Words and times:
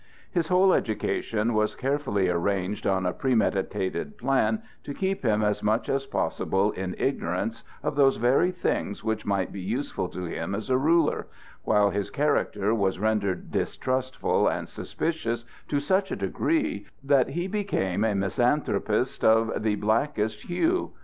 His 0.31 0.47
whole 0.47 0.73
education 0.73 1.53
was 1.53 1.75
carefully 1.75 2.27
arranged 2.27 2.87
on 2.87 3.05
a 3.05 3.13
premeditated 3.13 4.17
plan 4.17 4.63
to 4.83 4.95
keep 4.95 5.21
him 5.23 5.43
as 5.43 5.61
much 5.61 5.89
as 5.89 6.07
possible 6.07 6.71
in 6.71 6.95
ignorance 6.97 7.63
of 7.83 7.93
those 7.95 8.17
very 8.17 8.49
things 8.49 9.03
which 9.03 9.27
might 9.27 9.51
be 9.51 9.61
useful 9.61 10.09
to 10.09 10.23
him 10.25 10.55
as 10.55 10.71
a 10.71 10.77
ruler, 10.79 11.27
while 11.65 11.91
his 11.91 12.09
character 12.09 12.73
was 12.73 12.97
rendered 12.97 13.51
distrustful 13.51 14.47
and 14.47 14.69
suspicious 14.69 15.45
to 15.67 15.79
such 15.79 16.09
a 16.11 16.15
degree 16.15 16.87
that 17.03 17.29
he 17.29 17.45
became 17.47 18.03
a 18.03 18.15
misanthropist 18.15 19.23
of 19.23 19.61
the 19.61 19.75
blackest 19.75 20.41
hue. 20.47 20.93